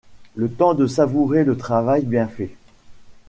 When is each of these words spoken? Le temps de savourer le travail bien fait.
Le 0.35 0.49
temps 0.51 0.73
de 0.73 0.87
savourer 0.87 1.43
le 1.43 1.55
travail 1.55 2.05
bien 2.05 2.27
fait. 2.27 2.49